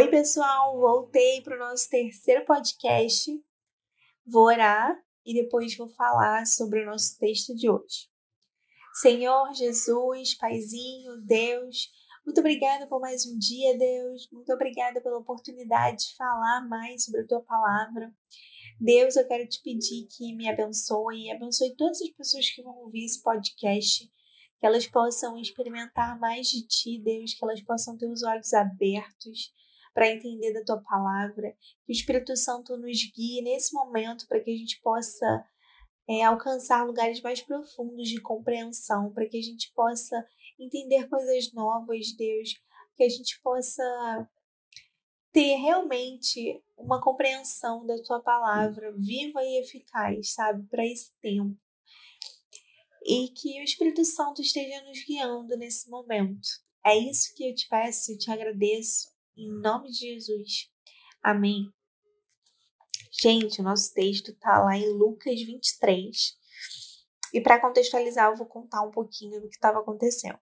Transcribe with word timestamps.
Oi, 0.00 0.08
pessoal, 0.08 0.80
voltei 0.80 1.42
para 1.42 1.56
o 1.56 1.58
nosso 1.58 1.86
terceiro 1.90 2.42
podcast. 2.46 3.30
Vou 4.26 4.44
orar 4.44 4.96
e 5.26 5.34
depois 5.34 5.76
vou 5.76 5.90
falar 5.90 6.46
sobre 6.46 6.82
o 6.82 6.86
nosso 6.86 7.18
texto 7.18 7.54
de 7.54 7.68
hoje. 7.68 8.08
Senhor 8.94 9.52
Jesus, 9.52 10.38
Paizinho, 10.38 11.20
Deus, 11.26 11.90
muito 12.24 12.40
obrigada 12.40 12.86
por 12.86 12.98
mais 12.98 13.26
um 13.26 13.36
dia, 13.38 13.76
Deus. 13.76 14.26
Muito 14.32 14.50
obrigada 14.54 15.02
pela 15.02 15.18
oportunidade 15.18 15.98
de 16.08 16.16
falar 16.16 16.66
mais 16.66 17.04
sobre 17.04 17.20
a 17.20 17.26
tua 17.26 17.42
palavra. 17.42 18.10
Deus, 18.80 19.16
eu 19.16 19.28
quero 19.28 19.46
te 19.46 19.60
pedir 19.62 20.06
que 20.16 20.34
me 20.34 20.48
abençoe 20.48 21.26
e 21.26 21.30
abençoe 21.30 21.76
todas 21.76 22.00
as 22.00 22.08
pessoas 22.08 22.48
que 22.48 22.62
vão 22.62 22.74
ouvir 22.78 23.04
esse 23.04 23.22
podcast, 23.22 24.10
que 24.58 24.66
elas 24.66 24.86
possam 24.86 25.38
experimentar 25.38 26.18
mais 26.18 26.46
de 26.46 26.66
ti, 26.66 26.98
Deus, 26.98 27.34
que 27.34 27.44
elas 27.44 27.60
possam 27.60 27.98
ter 27.98 28.10
os 28.10 28.22
olhos 28.22 28.54
abertos 28.54 29.52
para 29.92 30.10
entender 30.10 30.52
da 30.52 30.64
tua 30.64 30.80
palavra, 30.80 31.56
que 31.84 31.92
o 31.92 31.92
Espírito 31.92 32.36
Santo 32.36 32.76
nos 32.76 32.98
guie 33.14 33.42
nesse 33.42 33.74
momento 33.74 34.26
para 34.28 34.40
que 34.40 34.50
a 34.50 34.56
gente 34.56 34.80
possa 34.82 35.44
é, 36.08 36.22
alcançar 36.24 36.86
lugares 36.86 37.20
mais 37.20 37.40
profundos 37.40 38.08
de 38.08 38.20
compreensão, 38.20 39.12
para 39.12 39.26
que 39.26 39.38
a 39.38 39.42
gente 39.42 39.72
possa 39.74 40.26
entender 40.58 41.08
coisas 41.08 41.52
novas, 41.52 42.12
Deus, 42.16 42.50
que 42.96 43.04
a 43.04 43.08
gente 43.08 43.40
possa 43.42 44.28
ter 45.32 45.54
realmente 45.56 46.62
uma 46.76 47.00
compreensão 47.00 47.86
da 47.86 47.96
tua 48.02 48.20
palavra 48.20 48.92
viva 48.96 49.42
e 49.42 49.60
eficaz, 49.60 50.32
sabe, 50.32 50.66
para 50.68 50.84
esse 50.84 51.12
tempo. 51.20 51.56
E 53.04 53.28
que 53.28 53.60
o 53.60 53.64
Espírito 53.64 54.04
Santo 54.04 54.42
esteja 54.42 54.82
nos 54.82 55.04
guiando 55.04 55.56
nesse 55.56 55.88
momento. 55.88 56.48
É 56.84 56.96
isso 56.96 57.34
que 57.34 57.48
eu 57.48 57.54
te 57.54 57.68
peço 57.68 58.12
e 58.12 58.18
te 58.18 58.30
agradeço 58.30 59.08
em 59.40 59.50
nome 59.60 59.90
de 59.90 59.98
Jesus. 59.98 60.70
Amém. 61.22 61.72
Gente, 63.10 63.60
o 63.60 63.64
nosso 63.64 63.92
texto 63.94 64.32
está 64.32 64.62
lá 64.62 64.76
em 64.76 64.92
Lucas 64.92 65.40
23. 65.40 66.38
E 67.32 67.40
para 67.40 67.60
contextualizar, 67.60 68.30
eu 68.30 68.36
vou 68.36 68.46
contar 68.46 68.82
um 68.82 68.90
pouquinho 68.90 69.40
do 69.40 69.48
que 69.48 69.54
estava 69.54 69.80
acontecendo. 69.80 70.38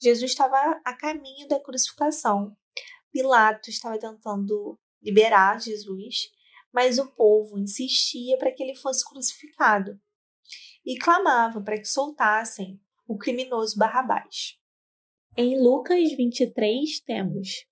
Jesus 0.00 0.30
estava 0.30 0.80
a 0.84 0.94
caminho 0.94 1.48
da 1.48 1.60
crucificação. 1.60 2.56
Pilatos 3.10 3.68
estava 3.68 3.98
tentando 3.98 4.78
liberar 5.02 5.60
Jesus, 5.60 6.30
mas 6.72 6.98
o 6.98 7.10
povo 7.12 7.58
insistia 7.58 8.36
para 8.38 8.52
que 8.52 8.62
ele 8.62 8.76
fosse 8.76 9.04
crucificado 9.04 9.98
e 10.84 10.98
clamava 10.98 11.60
para 11.60 11.78
que 11.78 11.86
soltassem 11.86 12.80
o 13.06 13.16
criminoso 13.16 13.78
Barrabás. 13.78 14.58
Em 15.36 15.60
Lucas 15.60 16.12
23 16.16 17.00
temos 17.00 17.69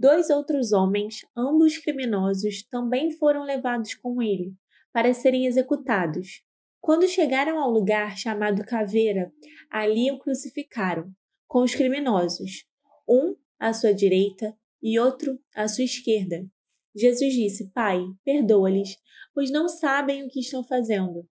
Dois 0.00 0.30
outros 0.30 0.72
homens, 0.72 1.26
ambos 1.36 1.76
criminosos, 1.76 2.62
também 2.62 3.10
foram 3.10 3.42
levados 3.42 3.94
com 3.94 4.22
ele, 4.22 4.54
para 4.90 5.12
serem 5.12 5.44
executados. 5.44 6.42
Quando 6.80 7.06
chegaram 7.06 7.58
ao 7.58 7.70
lugar 7.70 8.16
chamado 8.16 8.64
Caveira, 8.64 9.30
ali 9.70 10.10
o 10.10 10.18
crucificaram, 10.18 11.12
com 11.46 11.62
os 11.62 11.74
criminosos, 11.74 12.64
um 13.06 13.36
à 13.58 13.74
sua 13.74 13.92
direita 13.92 14.56
e 14.82 14.98
outro 14.98 15.38
à 15.54 15.68
sua 15.68 15.84
esquerda. 15.84 16.46
Jesus 16.96 17.34
disse: 17.34 17.70
Pai, 17.70 18.02
perdoa-lhes, 18.24 18.96
pois 19.34 19.50
não 19.50 19.68
sabem 19.68 20.24
o 20.24 20.30
que 20.30 20.40
estão 20.40 20.64
fazendo. 20.64 21.28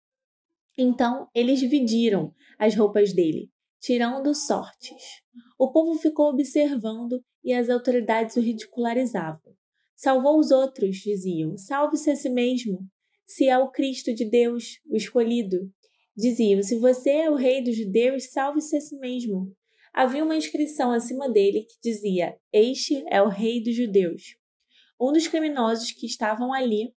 Então 0.77 1.27
eles 1.33 1.59
dividiram 1.59 2.35
as 2.59 2.75
roupas 2.75 3.13
dele, 3.13 3.49
tirando 3.79 4.33
sortes. 4.35 5.21
O 5.57 5.71
povo 5.71 5.97
ficou 5.99 6.29
observando 6.29 7.23
e 7.43 7.53
as 7.53 7.69
autoridades 7.69 8.35
o 8.35 8.41
ridicularizavam. 8.41 9.55
Salvou 9.95 10.39
os 10.39 10.51
outros, 10.51 10.97
diziam. 10.97 11.57
Salve-se 11.57 12.09
a 12.09 12.15
si 12.15 12.29
mesmo. 12.29 12.79
Se 13.25 13.47
é 13.47 13.57
o 13.57 13.69
Cristo 13.69 14.13
de 14.13 14.25
Deus, 14.25 14.79
o 14.89 14.95
escolhido. 14.95 15.71
Diziam: 16.15 16.61
Se 16.63 16.77
você 16.79 17.09
é 17.09 17.29
o 17.29 17.35
rei 17.35 17.63
dos 17.63 17.75
judeus, 17.75 18.31
salve-se 18.31 18.75
a 18.77 18.81
si 18.81 18.97
mesmo. 18.97 19.55
Havia 19.93 20.23
uma 20.23 20.35
inscrição 20.35 20.91
acima 20.91 21.29
dele 21.29 21.65
que 21.65 21.75
dizia: 21.83 22.37
Este 22.51 23.03
é 23.09 23.21
o 23.21 23.27
rei 23.27 23.61
dos 23.61 23.75
judeus. 23.75 24.35
Um 24.99 25.11
dos 25.11 25.27
criminosos 25.27 25.91
que 25.91 26.05
estavam 26.05 26.53
ali, 26.53 26.93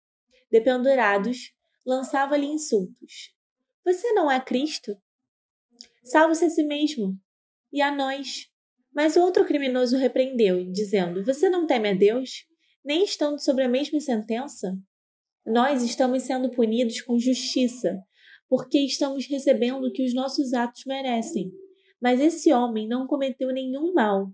dependurados, 0.52 1.54
lançava-lhe 1.86 2.48
insultos. 2.48 3.34
Você 3.86 4.12
não 4.14 4.30
é 4.30 4.40
Cristo? 4.40 4.96
Salve-se 6.04 6.46
a 6.46 6.50
si 6.50 6.64
mesmo 6.64 7.18
e 7.72 7.82
a 7.82 7.94
nós. 7.94 8.48
Mas 8.94 9.16
o 9.16 9.22
outro 9.22 9.46
criminoso 9.46 9.98
repreendeu, 9.98 10.70
dizendo: 10.72 11.24
Você 11.24 11.50
não 11.50 11.66
teme 11.66 11.90
a 11.90 11.94
Deus, 11.94 12.46
nem 12.84 13.04
estando 13.04 13.40
sobre 13.40 13.64
a 13.64 13.70
mesma 13.70 14.00
sentença? 14.00 14.78
Nós 15.46 15.84
estamos 15.84 16.24
sendo 16.24 16.52
punidos 16.52 17.02
com 17.02 17.18
justiça, 17.18 18.00
porque 18.50 18.80
estamos 18.80 19.26
recebendo 19.28 19.86
o 19.86 19.92
que 19.92 20.04
os 20.04 20.14
nossos 20.14 20.54
atos 20.54 20.84
merecem. 20.86 21.52
Mas 22.02 22.20
esse 22.20 22.52
homem 22.52 22.88
não 22.88 23.08
cometeu 23.08 23.50
nenhum 23.50 23.94
mal. 23.94 24.32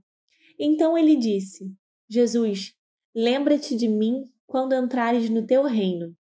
Então 0.60 0.98
ele 0.98 1.16
disse: 1.16 1.72
Jesus, 2.10 2.74
lembra-te 3.14 3.76
de 3.76 3.88
mim 3.88 4.24
quando 4.46 4.74
entrares 4.74 5.30
no 5.30 5.46
teu 5.46 5.64
reino. 5.64 6.16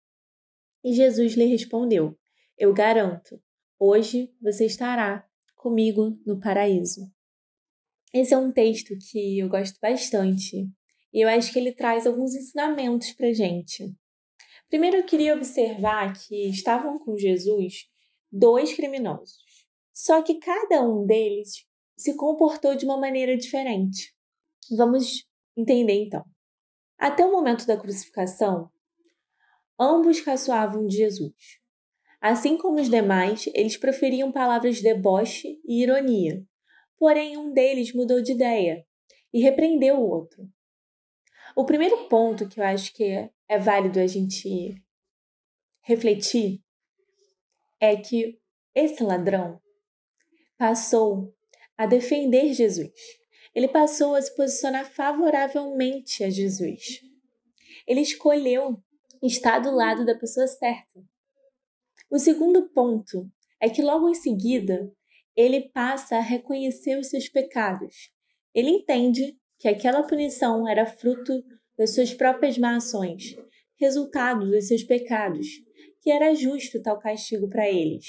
E 0.85 0.93
Jesus 0.93 1.35
lhe 1.35 1.47
respondeu: 1.47 2.19
Eu 2.59 2.75
garanto, 2.75 3.41
hoje 3.79 4.35
você 4.43 4.67
estará 4.67 5.27
comigo 5.57 6.19
no 6.25 6.39
paraíso. 6.39 7.11
Esse 8.15 8.33
é 8.33 8.39
um 8.39 8.53
texto 8.53 8.95
que 9.11 9.39
eu 9.39 9.49
gosto 9.49 9.79
bastante 9.81 10.69
e 11.13 11.21
eu 11.25 11.29
acho 11.29 11.53
que 11.53 11.59
ele 11.59 11.73
traz 11.73 12.07
alguns 12.07 12.35
ensinamentos 12.35 13.13
para 13.13 13.33
gente. 13.33 13.93
Primeiro, 14.69 14.99
eu 14.99 15.05
queria 15.05 15.35
observar 15.35 16.13
que 16.13 16.49
estavam 16.49 16.99
com 16.99 17.17
Jesus 17.17 17.89
dois 18.31 18.73
criminosos, 18.75 19.39
só 19.93 20.23
que 20.23 20.39
cada 20.39 20.83
um 20.83 21.07
deles 21.07 21.65
se 21.97 22.15
comportou 22.15 22.75
de 22.75 22.85
uma 22.85 22.99
maneira 22.99 23.37
diferente. 23.37 24.15
Vamos 24.77 25.27
entender 25.57 26.05
então. 26.05 26.25
Até 26.99 27.25
o 27.25 27.31
momento 27.33 27.67
da 27.67 27.77
crucificação, 27.77 28.71
ambos 29.79 30.21
caçoavam 30.21 30.87
de 30.87 30.97
Jesus. 30.97 31.35
Assim 32.21 32.57
como 32.57 32.81
os 32.81 32.89
demais, 32.89 33.47
eles 33.55 33.77
proferiam 33.77 34.33
palavras 34.33 34.77
de 34.77 34.83
deboche 34.83 35.61
e 35.65 35.83
ironia, 35.83 36.47
Porém, 36.99 37.37
um 37.37 37.53
deles 37.53 37.93
mudou 37.93 38.23
de 38.23 38.33
ideia 38.33 38.85
e 39.33 39.41
repreendeu 39.41 39.97
o 39.99 40.09
outro. 40.09 40.49
O 41.55 41.65
primeiro 41.65 42.09
ponto 42.09 42.49
que 42.49 42.59
eu 42.59 42.65
acho 42.65 42.93
que 42.95 43.31
é 43.49 43.59
válido 43.59 44.01
a 44.01 44.07
gente 44.07 44.75
refletir 45.83 46.63
é 47.79 47.97
que 47.97 48.41
esse 48.75 49.03
ladrão 49.03 49.61
passou 50.59 51.35
a 51.77 51.87
defender 51.87 52.53
Jesus. 52.55 52.93
Ele 53.55 53.69
passou 53.69 54.15
a 54.15 54.23
se 54.23 54.35
posicionar 54.35 54.91
favoravelmente 54.91 56.25
a 56.25 56.31
Jesus. 56.31 57.01
Ele 57.87 58.01
escolheu 58.01 58.83
estar 59.23 59.59
do 59.61 59.71
lado 59.71 60.05
da 60.05 60.15
pessoa 60.15 60.47
certa. 60.47 61.03
O 62.09 62.19
segundo 62.19 62.69
ponto 62.71 63.29
é 63.61 63.69
que 63.69 63.83
logo 63.83 64.09
em 64.09 64.15
seguida 64.15 64.93
ele 65.37 65.69
passa 65.71 66.17
a 66.17 66.21
reconhecer 66.21 66.99
os 66.99 67.09
seus 67.09 67.29
pecados. 67.29 68.11
Ele 68.55 68.71
entende 68.71 69.37
que 69.59 69.69
aquela 69.69 70.03
punição 70.03 70.69
era 70.69 70.87
fruto 70.87 71.33
das 71.77 71.95
suas 71.95 72.15
próprias 72.15 72.57
má 72.57 72.77
ações, 72.77 73.35
resultado 73.79 74.49
dos 74.49 74.69
seus 74.69 74.83
pecados, 74.83 75.47
que 76.01 76.11
era 76.11 76.35
justo 76.35 76.81
tal 76.81 76.99
castigo 76.99 77.49
para 77.49 77.69
eles. 77.69 78.07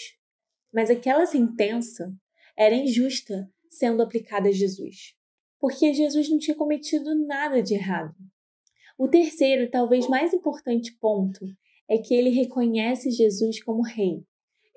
Mas 0.71 0.89
aquela 0.89 1.25
sentença 1.25 2.13
era 2.55 2.75
injusta 2.75 3.49
sendo 3.69 4.01
aplicada 4.03 4.49
a 4.49 4.51
Jesus, 4.51 5.15
porque 5.59 5.93
Jesus 5.93 6.29
não 6.29 6.37
tinha 6.37 6.55
cometido 6.55 7.15
nada 7.25 7.61
de 7.61 7.73
errado. 7.73 8.15
O 8.97 9.07
terceiro, 9.07 9.69
talvez 9.69 10.07
mais 10.07 10.33
importante 10.33 10.95
ponto, 10.99 11.45
é 11.89 11.97
que 11.97 12.13
ele 12.13 12.29
reconhece 12.29 13.11
Jesus 13.11 13.63
como 13.63 13.81
rei. 13.81 14.23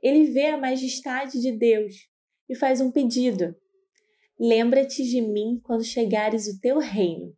Ele 0.03 0.31
vê 0.31 0.47
a 0.47 0.57
majestade 0.57 1.41
de 1.41 1.53
Deus 1.53 2.09
e 2.49 2.55
faz 2.55 2.81
um 2.81 2.91
pedido: 2.91 3.55
Lembra-te 4.39 5.03
de 5.03 5.21
mim 5.21 5.61
quando 5.63 5.85
chegares 5.85 6.47
o 6.47 6.61
teu 6.61 6.79
reino. 6.79 7.37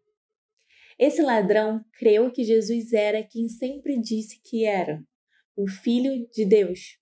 Esse 0.99 1.23
ladrão 1.23 1.85
creu 1.99 2.31
que 2.31 2.45
Jesus 2.45 2.93
era 2.93 3.23
quem 3.25 3.49
sempre 3.49 4.01
disse 4.01 4.41
que 4.41 4.65
era, 4.65 5.03
o 5.57 5.69
Filho 5.69 6.29
de 6.31 6.45
Deus, 6.45 6.99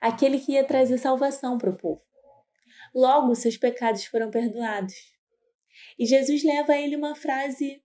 aquele 0.00 0.38
que 0.38 0.52
ia 0.52 0.64
trazer 0.64 0.98
salvação 0.98 1.58
para 1.58 1.70
o 1.70 1.76
povo. 1.76 2.02
Logo, 2.94 3.34
seus 3.34 3.56
pecados 3.56 4.04
foram 4.04 4.30
perdoados. 4.30 4.94
E 5.98 6.06
Jesus 6.06 6.42
leva 6.42 6.72
a 6.72 6.80
ele 6.80 6.96
uma 6.96 7.14
frase 7.14 7.82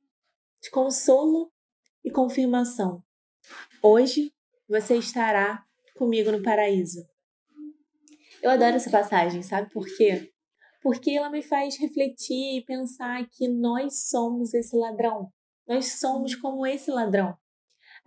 de 0.62 0.70
consolo 0.70 1.52
e 2.04 2.12
confirmação: 2.12 3.04
Hoje 3.82 4.34
você 4.68 4.98
estará 4.98 5.64
comigo 5.96 6.32
no 6.32 6.42
paraíso. 6.42 7.08
Eu 8.42 8.52
adoro 8.52 8.76
essa 8.76 8.90
passagem, 8.90 9.42
sabe 9.42 9.72
por 9.72 9.86
quê? 9.98 10.32
Porque 10.82 11.12
ela 11.12 11.30
me 11.30 11.42
faz 11.42 11.78
refletir 11.78 12.58
e 12.58 12.66
pensar 12.66 13.28
que 13.30 13.48
nós 13.48 14.10
somos 14.10 14.54
esse 14.54 14.76
ladrão. 14.76 15.32
Nós 15.68 16.00
somos 16.00 16.36
como 16.36 16.66
esse 16.66 16.92
ladrão. 16.92 17.36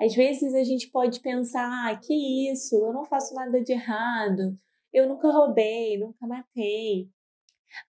Às 0.00 0.14
vezes 0.14 0.54
a 0.54 0.64
gente 0.64 0.90
pode 0.90 1.20
pensar: 1.20 1.68
ah, 1.88 1.96
que 1.96 2.50
isso, 2.50 2.74
eu 2.76 2.92
não 2.92 3.04
faço 3.04 3.34
nada 3.34 3.62
de 3.62 3.72
errado, 3.72 4.58
eu 4.92 5.08
nunca 5.08 5.30
roubei, 5.30 5.98
nunca 5.98 6.26
matei. 6.26 7.10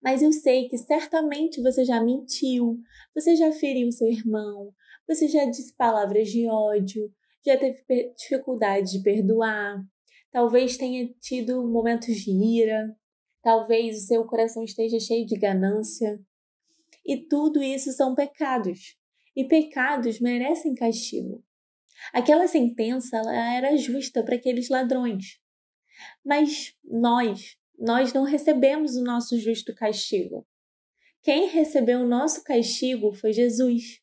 Mas 0.04 0.22
eu 0.22 0.32
sei 0.32 0.68
que 0.68 0.78
certamente 0.78 1.62
você 1.62 1.84
já 1.86 2.02
mentiu, 2.04 2.78
você 3.16 3.36
já 3.36 3.52
feriu 3.52 3.92
seu 3.92 4.08
irmão, 4.08 4.74
você 5.08 5.28
já 5.28 5.46
disse 5.46 5.74
palavras 5.76 6.30
de 6.30 6.48
ódio, 6.48 7.12
já 7.46 7.58
teve 7.58 8.14
dificuldade 8.16 8.92
de 8.92 9.04
perdoar, 9.04 9.84
talvez 10.32 10.78
tenha 10.78 11.08
tido 11.20 11.68
momentos 11.68 12.16
de 12.18 12.32
ira, 12.32 12.96
talvez 13.42 13.98
o 13.98 14.08
seu 14.08 14.26
coração 14.26 14.64
esteja 14.64 15.00
cheio 15.00 15.26
de 15.26 15.38
ganância. 15.38 16.20
E 17.06 17.18
tudo 17.28 17.62
isso 17.62 17.92
são 17.92 18.14
pecados. 18.14 18.96
E 19.36 19.46
pecados 19.46 20.20
merecem 20.20 20.76
castigo. 20.76 21.44
Aquela 22.14 22.48
sentença 22.48 23.18
era 23.32 23.76
justa 23.78 24.24
para 24.24 24.36
aqueles 24.36 24.70
ladrões. 24.70 25.40
Mas 26.24 26.76
nós, 26.84 27.58
nós 27.78 28.14
não 28.14 28.24
recebemos 28.24 28.96
o 28.96 29.04
nosso 29.04 29.40
justo 29.40 29.74
castigo. 29.74 30.46
Quem 31.24 31.48
recebeu 31.48 32.00
o 32.00 32.08
nosso 32.08 32.44
castigo 32.44 33.14
foi 33.14 33.32
Jesus. 33.32 34.02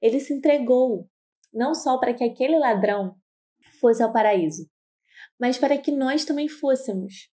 Ele 0.00 0.18
se 0.18 0.32
entregou, 0.32 1.08
não 1.52 1.74
só 1.74 1.98
para 1.98 2.14
que 2.14 2.24
aquele 2.24 2.58
ladrão 2.58 3.16
fosse 3.80 4.02
ao 4.02 4.12
paraíso, 4.12 4.68
mas 5.38 5.58
para 5.58 5.78
que 5.78 5.90
nós 5.90 6.24
também 6.24 6.48
fôssemos. 6.48 7.30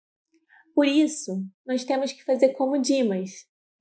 Por 0.73 0.87
isso, 0.87 1.43
nós 1.65 1.83
temos 1.85 2.11
que 2.11 2.23
fazer 2.23 2.49
como 2.49 2.81
Dimas. 2.81 3.31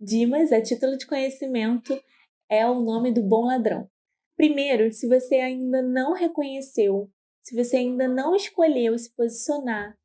Dimas, 0.01 0.53
a 0.53 0.63
título 0.63 0.97
de 0.97 1.07
conhecimento, 1.07 2.01
é 2.49 2.67
o 2.67 2.81
nome 2.81 3.13
do 3.13 3.23
bom 3.23 3.47
ladrão. 3.47 3.89
Primeiro, 4.37 4.93
se 4.93 5.09
você 5.09 5.37
ainda 5.37 5.83
não 5.83 6.13
reconheceu, 6.13 7.11
se 7.43 7.55
você 7.55 7.79
ainda 7.79 8.09
não 8.09 8.35
escolheu 8.35 8.99
se 8.99 9.15
posicionar 9.15 9.97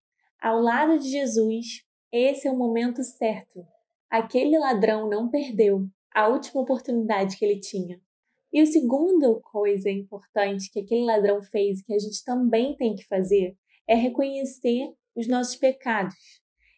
ao 0.41 0.61
lado 0.61 0.97
de 0.99 1.09
Jesus, 1.09 1.83
esse 2.11 2.47
é 2.47 2.51
o 2.51 2.57
momento 2.57 3.03
certo. 3.03 3.65
Aquele 4.09 4.57
ladrão 4.57 5.09
não 5.09 5.29
perdeu 5.29 5.87
a 6.13 6.27
última 6.27 6.61
oportunidade 6.61 7.37
que 7.37 7.45
ele 7.45 7.59
tinha. 7.59 8.01
E 8.51 8.59
a 8.59 8.65
segunda 8.65 9.39
coisa 9.41 9.89
importante 9.89 10.71
que 10.71 10.79
aquele 10.79 11.05
ladrão 11.05 11.41
fez, 11.41 11.83
que 11.83 11.93
a 11.93 11.99
gente 11.99 12.23
também 12.23 12.75
tem 12.75 12.95
que 12.95 13.05
fazer, 13.05 13.55
é 13.87 13.95
reconhecer 13.95 14.93
os 15.15 15.27
nossos 15.27 15.55
pecados 15.55 16.15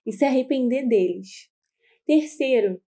e 0.06 0.12
se 0.12 0.26
arrepender 0.26 0.88
deles. 0.88 1.50
Terceiro, 2.06 2.82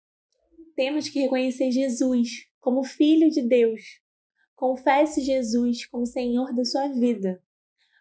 temos 0.74 1.08
que 1.08 1.20
reconhecer 1.20 1.70
Jesus 1.70 2.46
como 2.60 2.84
Filho 2.84 3.30
de 3.30 3.42
Deus, 3.42 3.82
Confesse 4.60 5.22
Jesus 5.22 5.86
como 5.86 6.04
Senhor 6.04 6.54
da 6.54 6.66
sua 6.66 6.88
vida. 6.88 7.42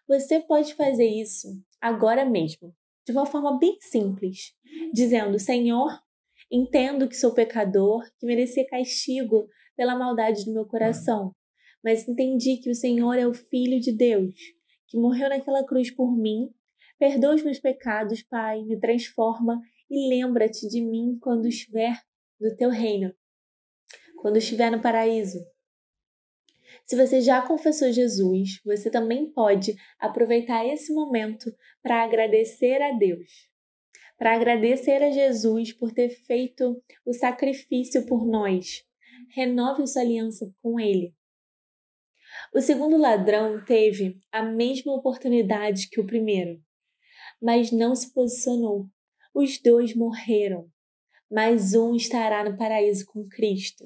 Você 0.06 0.40
pode 0.40 0.74
fazer 0.74 1.06
isso 1.06 1.48
agora 1.80 2.22
mesmo, 2.22 2.76
de 3.06 3.12
uma 3.12 3.24
forma 3.24 3.58
bem 3.58 3.78
simples, 3.80 4.52
dizendo: 4.92 5.38
Senhor, 5.38 5.88
entendo 6.52 7.08
que 7.08 7.16
sou 7.16 7.32
pecador, 7.32 8.04
que 8.18 8.26
merecia 8.26 8.68
castigo 8.68 9.48
pela 9.80 9.96
maldade 9.96 10.44
do 10.44 10.52
meu 10.52 10.66
coração, 10.66 11.34
mas 11.82 12.06
entendi 12.06 12.58
que 12.58 12.68
o 12.68 12.74
Senhor 12.74 13.14
é 13.14 13.26
o 13.26 13.32
Filho 13.32 13.80
de 13.80 13.90
Deus, 13.90 14.34
que 14.86 14.98
morreu 14.98 15.30
naquela 15.30 15.64
cruz 15.64 15.90
por 15.90 16.14
mim. 16.14 16.50
Perdoa 16.98 17.34
os 17.34 17.42
meus 17.42 17.58
pecados, 17.58 18.22
Pai, 18.22 18.62
me 18.62 18.78
transforma 18.78 19.58
e 19.90 20.06
lembra-te 20.06 20.68
de 20.68 20.82
mim 20.82 21.16
quando 21.18 21.48
estiver 21.48 21.98
no 22.38 22.54
teu 22.56 22.68
reino, 22.68 23.14
quando 24.20 24.36
estiver 24.36 24.70
no 24.70 24.82
paraíso. 24.82 25.38
Se 26.84 26.94
você 26.94 27.22
já 27.22 27.40
confessou 27.40 27.90
Jesus, 27.90 28.60
você 28.62 28.90
também 28.90 29.32
pode 29.32 29.74
aproveitar 29.98 30.62
esse 30.66 30.92
momento 30.92 31.50
para 31.82 32.04
agradecer 32.04 32.82
a 32.82 32.92
Deus. 32.92 33.48
Para 34.18 34.34
agradecer 34.34 35.02
a 35.02 35.10
Jesus 35.10 35.72
por 35.72 35.90
ter 35.90 36.10
feito 36.10 36.78
o 37.06 37.14
sacrifício 37.14 38.04
por 38.04 38.26
nós. 38.26 38.89
Renove 39.34 39.86
sua 39.86 40.02
aliança 40.02 40.52
com 40.60 40.80
Ele. 40.80 41.14
O 42.54 42.60
segundo 42.60 42.96
ladrão 42.96 43.64
teve 43.64 44.18
a 44.32 44.42
mesma 44.42 44.94
oportunidade 44.94 45.88
que 45.88 46.00
o 46.00 46.06
primeiro, 46.06 46.60
mas 47.40 47.70
não 47.70 47.94
se 47.94 48.12
posicionou. 48.12 48.86
Os 49.34 49.60
dois 49.60 49.94
morreram, 49.94 50.68
mas 51.30 51.74
um 51.74 51.94
estará 51.94 52.42
no 52.48 52.56
paraíso 52.56 53.06
com 53.06 53.28
Cristo. 53.28 53.84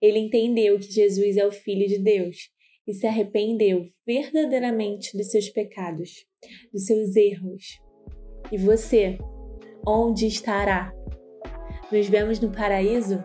Ele 0.00 0.20
entendeu 0.20 0.78
que 0.78 0.90
Jesus 0.90 1.36
é 1.36 1.44
o 1.44 1.52
Filho 1.52 1.88
de 1.88 1.98
Deus 1.98 2.50
e 2.86 2.94
se 2.94 3.06
arrependeu 3.06 3.84
verdadeiramente 4.06 5.16
dos 5.16 5.30
seus 5.30 5.48
pecados, 5.48 6.24
dos 6.72 6.86
seus 6.86 7.16
erros. 7.16 7.80
E 8.52 8.58
você, 8.58 9.18
onde 9.86 10.26
estará? 10.26 10.92
Nos 11.90 12.08
vemos 12.08 12.38
no 12.38 12.52
paraíso? 12.52 13.24